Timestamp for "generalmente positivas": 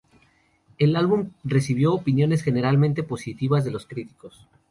2.41-3.63